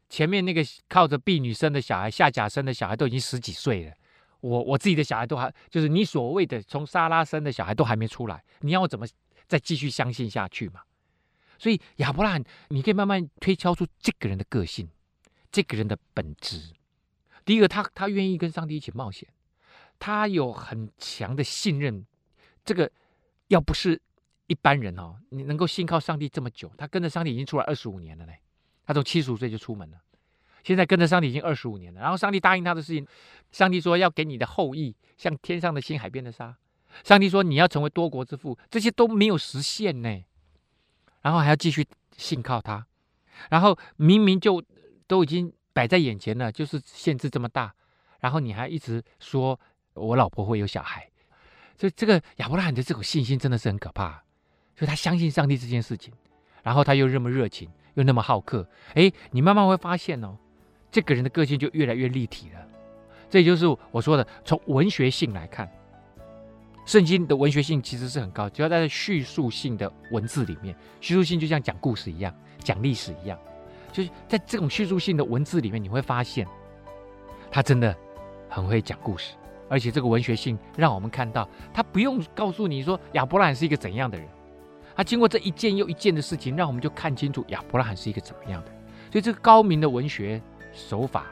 [0.07, 3.93] 前面那个靠着婢女生的小孩、夏甲生的小孩都已经十几岁了。
[4.41, 9.07] 我我自己的小孩都还就是你所谓的从撒拉生的小孩都还没出来，你要我怎么
[9.47, 10.81] 再继续相信下去嘛？
[11.57, 14.87] 所以亚伯拉罕，你可以慢慢推敲出这个人的个性，
[15.51, 16.76] 这个人的本质。
[17.47, 19.27] 第一个，他他愿意跟上帝一起冒险，
[19.97, 22.05] 他有很强的信任，
[22.63, 22.91] 这个。
[23.47, 24.01] 要不是
[24.47, 28.39] 一般人哦，你能够信靠上帝这么久，他跟着上帝已经出来二十五年了嘞。
[28.85, 29.97] 他从七十五岁就出门了，
[30.65, 32.01] 现在跟着上帝已经二十五年了。
[32.01, 33.07] 然后上帝答应他的事情，
[33.53, 36.57] 上帝说要给你的后裔像天上的星、海边的沙。
[37.05, 40.25] 上帝说你要成为多国之父，这些都没有实现呢。
[41.21, 42.85] 然后还要继续信靠他。
[43.49, 44.61] 然后明明就
[45.07, 47.71] 都已经摆在眼前呢，就是限制这么大，
[48.19, 49.59] 然后你还一直说
[49.93, 51.07] 我老婆会有小孩。
[51.77, 54.23] 所以这个亚伯拉罕的这种信心真的是很可怕。
[54.75, 56.11] 所以他相信上帝这件事情，
[56.63, 58.67] 然后他又那么热情，又那么好客。
[58.95, 60.35] 哎，你慢慢会发现哦。
[60.89, 62.67] 这个人的个性就越来越立体了，
[63.29, 65.69] 这也就是我说的，从文学性来看，
[66.85, 73.37] 圣经的文学性其实是很高，就要在叙述性的文字里面，叙述性就像讲故事一样，讲历史一样，
[73.91, 76.47] 就是在这种叙述性的文字里面，你会发现，
[77.49, 77.95] 他真的
[78.49, 79.33] 很会讲故事，
[79.69, 84.27] 而且这个文学性让我们看到，他不用告诉你说亚伯拉罕是一个怎样的人，
[84.95, 88.71] 他经过这一件又一件的事情，让我们就看清楚亚伯拉罕是一个怎么样的，
[89.11, 90.41] 所以这个高明的文学。
[90.73, 91.25] 手法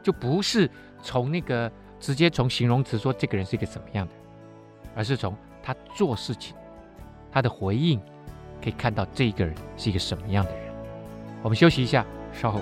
[0.00, 0.70] 就不是
[1.02, 4.12] 从那个直接从形容词说这个人是一个怎么样的，
[4.94, 6.54] 而是从他做事情，
[7.32, 8.00] 他的回应，
[8.62, 10.71] 可以看到这个人是一个什么样的人。
[11.42, 12.60] 我们休息一下，稍后。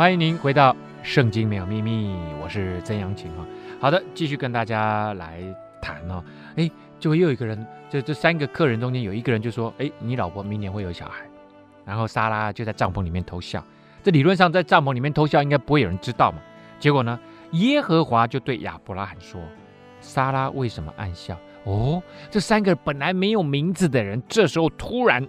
[0.00, 2.08] 欢迎您回到《圣经没有秘密》，
[2.42, 3.44] 我是曾阳晴哈。
[3.78, 5.42] 好的，继续跟大家来
[5.78, 6.24] 谈哦。
[6.56, 11.26] 哎，就又一个人，这这三个客人中间有一个人就说：“哎，你老婆明年会有小孩。”
[11.84, 13.62] 然后莎拉就在帐篷里面偷笑。
[14.02, 16.38] 这理论上在帐篷里面偷笑，应该不会有人知道嘛。
[16.78, 19.38] 结果呢，耶和华就对亚伯拉罕说
[20.00, 25.28] ：“莎拉为什么暗笑？”哦，这三个本来没有名字的人，这时候突然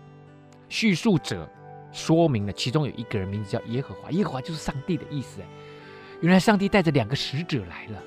[0.69, 1.45] 叙述者。
[1.91, 5.41] 说明了其中有一个人名字叫耶和华，耶和华就是上帝的意思。
[5.41, 5.45] 哎，
[6.21, 8.01] 原来上帝带着两个使者来了。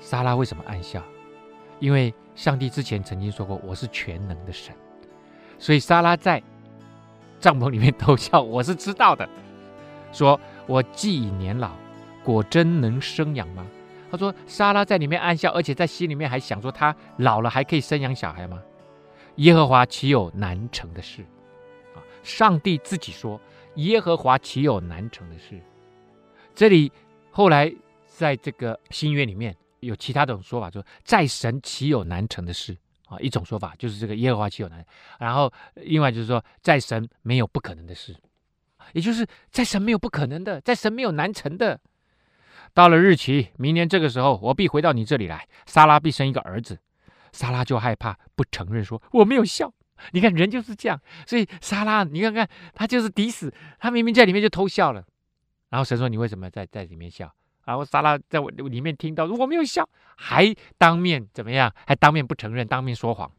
[0.00, 1.02] 莎拉为什么暗笑？
[1.78, 4.74] 因为上帝之前曾经说过我是全能的神，
[5.58, 6.42] 所以莎拉在
[7.38, 9.28] 帐篷里面偷笑，我是知道的。
[10.12, 11.70] 说我既已年老，
[12.22, 13.66] 果真能生养吗？
[14.10, 18.60] 他说莎拉在里面暗笑，而且在心里面还想说他老了还可以生养小孩吗？
[19.36, 21.24] 耶和华岂有难成的事？
[22.22, 23.40] 上帝自己说
[23.76, 25.60] ：“耶和华岂有难成的事？”
[26.54, 26.90] 这里
[27.30, 27.72] 后来
[28.06, 33.18] 在这个新约里面有其他种说法，说在神岂有难成的事啊？
[33.20, 34.84] 一种说法就是这个耶和华岂有难，
[35.18, 38.14] 然后另外就是说在神没有不可能的事，
[38.92, 41.80] 也就是在神没有不可能的，在神没有难成的。
[42.74, 46.78] 到了日期，明年这个时候，我必回到你这里来，撒拉必生一个儿子。
[47.32, 49.72] 撒拉就害怕，不承认说我没有笑。
[50.12, 55.04] 你看人就是这样，所以莎拉，你看看他就是抵死，他明明在里面就偷笑了。
[55.68, 57.32] 然后神说：“你为什么在在里面笑？”
[57.64, 61.72] 然后莎拉在我里面听到我没有笑，还当面怎么样？
[61.86, 63.30] 还当面不承认，当面说谎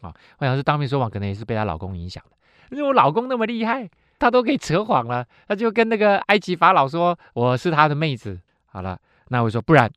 [0.00, 0.14] 啊！
[0.38, 2.36] 我想是当面说谎，可能也是被她老公影响的。
[2.70, 3.90] 因为我老公那么厉害，
[4.20, 8.40] 他都可以扯谎了，他就跟那个埃及法老说：“我是他的妹子。”
[8.70, 9.90] 好了，那我说不然，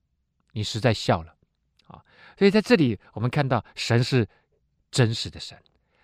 [0.54, 1.36] 你实在笑了
[1.86, 2.02] 啊！
[2.40, 4.28] 所以在这里我们看到神是
[4.90, 5.56] 真实的神。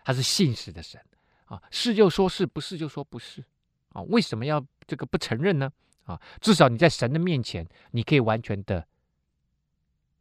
[0.10, 1.00] 他是信实的神
[1.46, 3.46] 啊，是就说是，不是就说不是
[3.90, 4.02] 啊。
[4.02, 5.72] 为什么要这个不承认呢？
[6.06, 8.84] 啊，至少你在神的面前，你可以完全的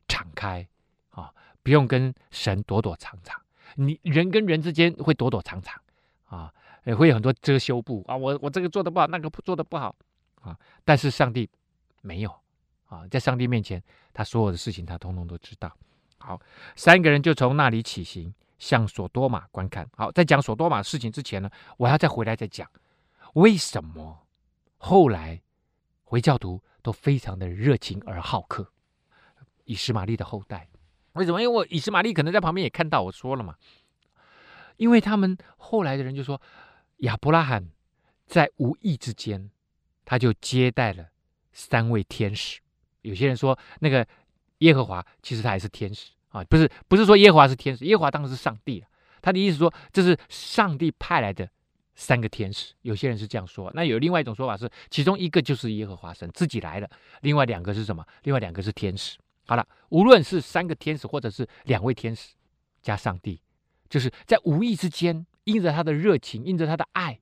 [0.07, 0.68] 敞开
[1.09, 1.32] 啊，
[1.62, 3.41] 不用跟神躲躲藏藏。
[3.76, 5.80] 你人跟人之间会躲躲藏藏
[6.26, 6.53] 啊，
[6.84, 8.14] 也会有很多遮羞布啊。
[8.14, 9.97] 我我这个做的不好，那个做的不好
[10.43, 10.55] 啊。
[10.84, 11.49] 但是上帝
[12.03, 12.30] 没有
[12.89, 13.82] 啊，在上帝面前，
[14.12, 15.74] 他所有的事情他通通都知道。
[16.18, 16.39] 好，
[16.76, 19.88] 三个人就从那里起行，向索多玛观看。
[19.96, 22.70] 好，在讲索多玛事情之前呢，我要再回来再讲，
[23.34, 24.26] 为什么
[24.76, 25.40] 后来
[26.04, 28.72] 回教徒都非常的热情而好客？
[29.64, 30.68] 以实玛利的后代，
[31.12, 31.40] 为什么？
[31.42, 33.56] 因为我以实玛利可能在旁边也看到，我说了嘛，
[34.76, 36.40] 因为他们后来的人就说，
[36.98, 37.68] 亚伯拉罕
[38.26, 39.50] 在无意之间，
[40.04, 41.09] 他就接待了
[41.52, 42.61] 三位天使。
[43.02, 44.06] 有些人说那个。
[44.62, 48.85] 耶和华其实他还是天使啊，不是不是说耶和华是天使，耶和华当时是上帝。
[49.20, 51.49] 他的意思说，这是上帝派来的
[51.95, 52.74] 三个天使。
[52.83, 56.89] 有些人是这样说，那有另外一种说法是，其中一个就是耶和华神自己来了，
[57.22, 58.05] 另外两个是什么？
[58.22, 59.18] 另外两个是天使。
[59.47, 62.35] 好了，无论是三个天使，或者是两位天使
[62.83, 63.41] 加上帝，
[63.89, 67.18] 就是在无意之间，因着他的热情，因着他的爱，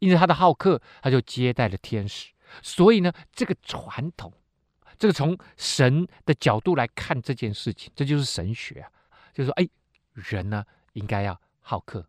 [0.00, 2.32] 因着他的好客，他就接待了天使。
[2.60, 4.32] 所以呢，这个传统。
[4.98, 8.90] 这个从神的角度来看这件事情，这就是神学啊。
[9.32, 9.68] 就是说，哎，
[10.12, 12.06] 人呢应该要好客，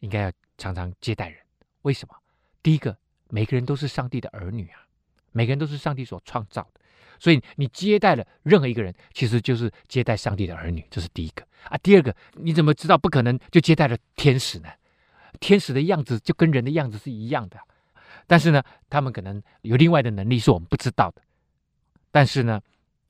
[0.00, 1.38] 应该要常常接待人。
[1.82, 2.14] 为什么？
[2.62, 2.96] 第一个，
[3.28, 4.84] 每个人都是上帝的儿女啊，
[5.32, 6.80] 每个人都是上帝所创造的，
[7.20, 11.78] 所以你接待了任何一个人，其实就是接待上帝的儿女，这是第一个啊。
[11.78, 14.68] 第二个，你怎么知道不可能就接待了天使呢？
[15.38, 17.58] 天使的样子就跟人的样子是一样的，
[18.26, 21.22] 但是呢，他们可能有另外的能力是我们不知道的。
[22.16, 22.58] 但是呢，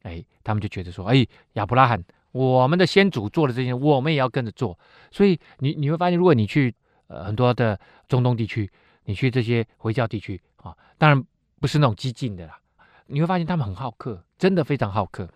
[0.03, 2.03] 哎，他们就觉得说，哎，亚伯拉罕，
[2.33, 4.77] 我们的先祖做了这些，我们也要跟着做。
[5.13, 6.75] 所以你你会发现，如果你去
[7.07, 7.79] 呃很多的
[8.09, 8.69] 中东地区，
[9.05, 11.25] 你去这些回教地区啊，当然
[11.61, 12.59] 不是那种激进的啦，
[13.07, 15.31] 你会发现他们很好客，真的非常好客。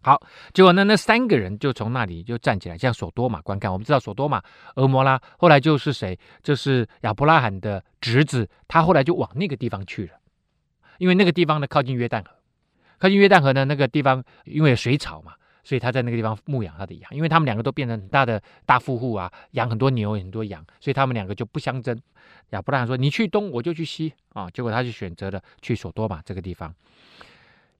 [0.00, 0.22] 好，
[0.54, 3.72] 结果呢，那三个人就从那里就站起来，向索多玛观看。
[3.72, 4.40] 我们知道索多玛、
[4.76, 6.16] 俄摩拉后来就是谁？
[6.40, 10.12] 就是亚伯拉罕的侄子，他后来就往那个地方去了，
[10.98, 12.37] 因为那个地方呢靠近约旦河。
[12.98, 15.34] 靠近约旦河的那个地方，因为有水草嘛，
[15.64, 17.10] 所以他在那个地方牧养他的羊。
[17.14, 21.98] 因为他们两个都变成很大的大富户啊，养很多牛，很多羊，所以他们两个就不相争。
[22.50, 26.74] 亚伯拉罕说：“你去东，我就去西。”啊，结果他就选择了去索多玛这个地方。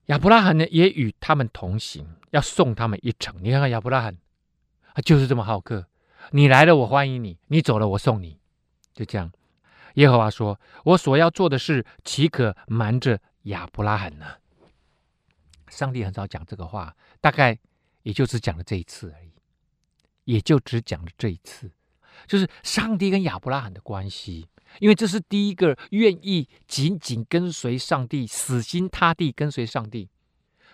[0.05, 3.35] 亚伯拉罕呢，也与他们同行，要送他们一程。
[3.41, 4.17] 你看看亚伯拉罕，
[4.93, 5.85] 他就是这么好客。
[6.31, 8.37] 你来了，我欢迎你；你走了，我送你。
[8.93, 9.31] 就这样，
[9.95, 14.25] 耶和华说：“我所要做的事，岂可瞒着亚伯拉罕呢？”
[15.69, 17.57] 上帝很少讲这个话，大概
[18.03, 19.31] 也就只讲了这一次而已，
[20.25, 21.71] 也就只讲了这一次，
[22.27, 24.47] 就是上帝跟亚伯拉罕的关系，
[24.79, 30.09] 因为这是第一个愿意紧紧跟随上帝、死心塌地跟随上帝、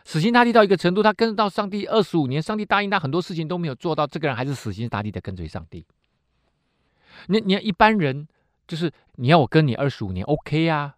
[0.03, 5.85] 死心塌地到一个程度，他跟到上帝二十五年，上帝答应他很多事情都没有做到，这个人还是死心塌地的跟随上帝。
[7.27, 8.27] 你你要一般人，
[8.67, 10.97] 就是你要我跟你二十五年，OK 啊，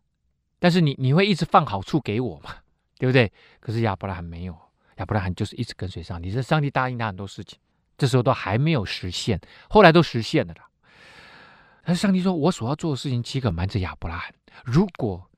[0.59, 2.57] 但是你你会一直放好处给我吗？
[2.97, 3.31] 对不对？
[3.59, 4.57] 可是亚伯拉罕没有，
[4.97, 6.31] 亚伯拉罕就是一直跟随上帝。
[6.31, 7.59] 这上帝答应他很多事情，
[7.97, 9.39] 这时候都还没有实现，
[9.69, 10.67] 后来都实现了啦。
[11.83, 14.33] 但是上帝说：“我所要做的事情，岂可瞒着亚伯拉罕？
[14.65, 15.29] 如果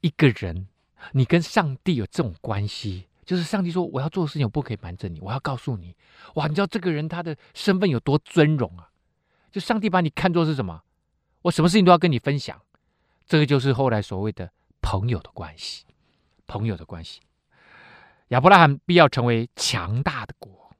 [0.00, 0.66] 一个人
[1.12, 5.94] 你跟上帝有这种关系，就是上帝说我要做的事情，我不可以瞒着你，我要告诉你。
[6.34, 8.88] 哇，你知道这个人他的身份有多尊荣啊？
[9.52, 10.82] 就上帝把你看作是什么？
[11.42, 12.60] 我什么事情都要跟你分享。
[13.24, 14.50] 这个就是后来所谓的
[14.80, 15.84] 朋友的关系。”
[16.52, 17.22] 朋友的关系，
[18.28, 20.70] 亚伯拉罕必要成为强大的国，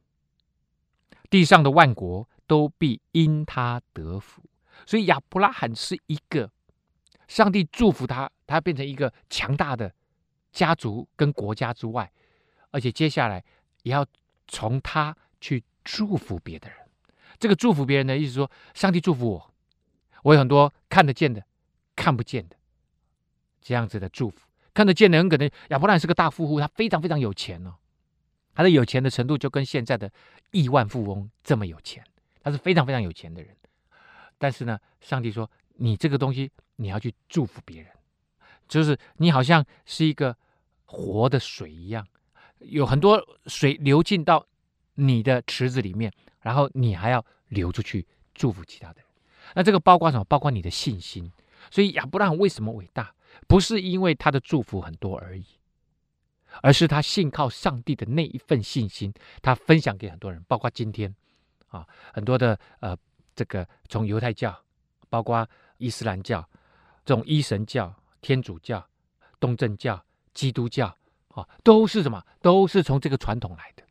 [1.30, 4.42] 地上的万国都必因他得福。
[4.84, 6.50] 所以亚伯拉罕是一个
[7.26, 9.90] 上帝祝福他，他变成一个强大的
[10.52, 12.12] 家族跟国家之外，
[12.70, 13.42] 而且接下来
[13.82, 14.04] 也要
[14.48, 16.76] 从他去祝福别的人。
[17.38, 19.54] 这个祝福别人的意思说，上帝祝福我，
[20.22, 21.42] 我有很多看得见的、
[21.96, 22.56] 看不见的
[23.62, 24.51] 这样子的祝福。
[24.74, 27.74] 看得见的很可能，亚伯拉罕是个大富户，他非常非常有钱哦。
[28.54, 30.10] 他的有钱的程度就跟现在的
[30.50, 32.04] 亿万富翁这么有钱，
[32.42, 33.56] 他是非常非常有钱的人。
[34.38, 37.90] 但是呢，上帝说：“你这个东西，你要去祝福别人，
[38.68, 40.36] 就是你好像是一个
[40.84, 42.06] 活的水一样，
[42.58, 44.46] 有很多水流进到
[44.94, 49.04] 你的池子里面，然后你还要流出去祝福其他的人。
[49.54, 50.24] 那这个包括什么？
[50.24, 51.30] 包括你的信心。
[51.70, 53.14] 所以亚伯拉罕为什么伟大？”
[53.46, 55.44] 不是因为他的祝福很多而已，
[56.60, 61.14] 而是他信靠上帝的那一份信心，他分享给很多人，包括今天
[61.68, 62.96] 啊，很多的呃，
[63.34, 64.58] 这个从犹太教，
[65.08, 66.46] 包括伊斯兰教，
[67.04, 68.86] 这种一神教、天主教、
[69.40, 70.04] 东正教、
[70.34, 70.96] 基督教
[71.28, 72.22] 啊，都是什么？
[72.40, 73.82] 都是从这个传统来的。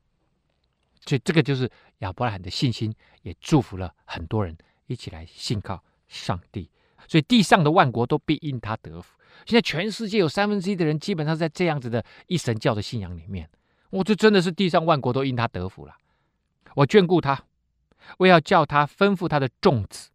[1.04, 1.70] 所以这个就是
[2.00, 6.70] 亚伯拉罕的信心，也祝福了很多人一起来信靠上帝。
[7.08, 9.18] 所以地上的万国都必因他得福。
[9.46, 13.50] 现在全世界有三分之一的人基本上在这样子的一神教的信仰里面，
[13.90, 15.96] 我这真的是地上万国都因他得福了。
[16.76, 17.44] 我眷顾他，
[18.18, 20.10] 我要叫他吩咐他的众子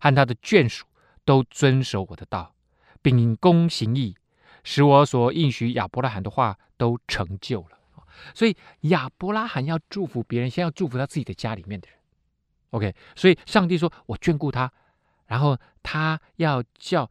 [0.00, 0.86] 和他的眷属
[1.24, 2.54] 都遵守我的道，
[3.00, 4.16] 并公行义，
[4.62, 7.78] 使我所应许亚伯拉罕的话都成就了。
[8.34, 11.98] 所以亚伯拉罕要祝福别人，先要祝福他自己的家里面的人。
[12.70, 14.72] OK，所以上帝说我眷顾他，
[15.26, 17.10] 然后他要叫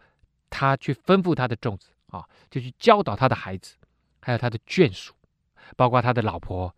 [0.54, 3.76] 他去吩咐他的众子啊，就去教导他的孩子，
[4.22, 5.14] 还有他的眷属，
[5.76, 6.76] 包括他的老婆，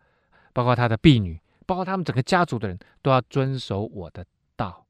[0.54, 1.38] 包括他的婢女。
[1.68, 4.24] 包括他们整个家族的人都要遵守我的
[4.54, 4.86] 道，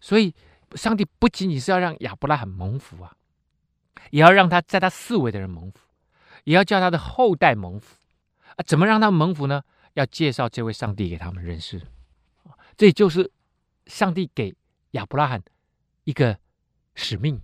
[0.00, 0.32] 所以
[0.76, 3.16] 上帝不仅仅是要让亚伯拉罕蒙福啊，
[4.12, 5.80] 也要让他在他四围的人蒙福，
[6.44, 7.96] 也要叫他的后代蒙福
[8.54, 8.62] 啊。
[8.64, 9.64] 怎么让他们蒙福呢？
[9.94, 11.82] 要介绍这位上帝给他们认识，
[12.76, 13.32] 这就是
[13.86, 14.54] 上帝给
[14.92, 15.42] 亚伯拉罕
[16.04, 16.38] 一个
[16.94, 17.42] 使命。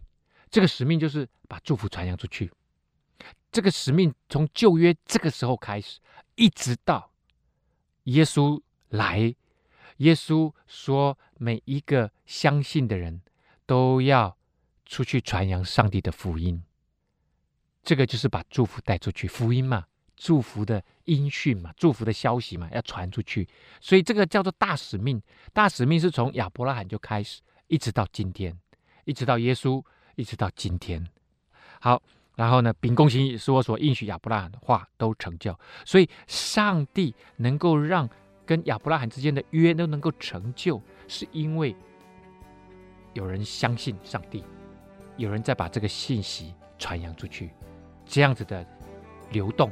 [0.50, 2.50] 这个使命就是把祝福传扬出去。
[3.52, 5.98] 这个使命从旧约这个时候开始，
[6.34, 7.10] 一直到。
[8.04, 9.34] 耶稣来，
[9.98, 13.20] 耶稣说：“每一个相信的人
[13.66, 14.36] 都要
[14.86, 16.64] 出去传扬上帝的福音。”
[17.82, 19.86] 这个就是把祝福带出去，福音嘛，
[20.16, 23.48] 祝福的音讯嘛，祝福的消息嘛，要传出去。
[23.80, 25.22] 所以这个叫做大使命。
[25.52, 28.58] 大使命是从亚伯拉罕就开始，一直到今天，
[29.04, 29.84] 一直到耶稣，
[30.20, 31.06] 一直到今天。
[31.80, 32.02] 好。
[32.36, 35.54] 然后呢，秉公行义，是我所应许亚伯拉罕的话都成就。
[35.84, 38.08] 所以，上帝能够让
[38.46, 41.76] 跟亚伯拉罕之间的约都能够成就，是因为
[43.12, 44.42] 有人相信上帝，
[45.18, 47.50] 有人在把这个信息传扬出去，
[48.06, 48.64] 这样子的
[49.32, 49.70] 流动，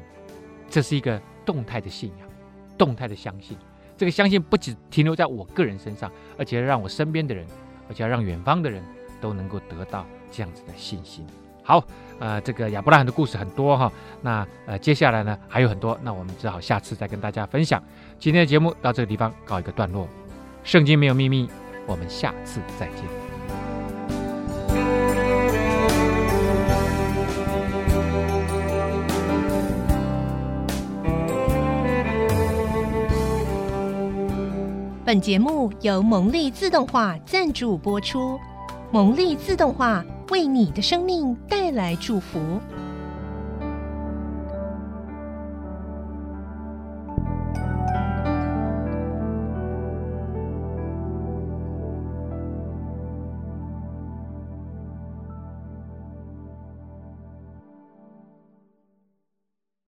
[0.68, 2.28] 这是一个动态的信仰，
[2.76, 3.56] 动态的相信。
[3.96, 7.46] 这个相信不仅停留在我个人身上，而且让我身边的人，
[7.88, 8.84] 而且让远方的人
[9.22, 11.26] 都能够得到这样子的信心。
[11.62, 11.84] 好，
[12.18, 17.82] 呃，这个亚伯拉罕的故事很多哈，那呃，接下来呢还有很多，那我们只好下次再跟大家分享。
[18.18, 20.08] 今天的节目到这个地方告一个段落，
[20.64, 21.46] 圣经没有秘密，
[21.86, 23.04] 我们下次再见。
[35.04, 38.38] 本节目由蒙利自动化赞助播出，
[38.90, 40.04] 蒙利自动化。
[40.30, 42.60] 为你的生命带来祝福。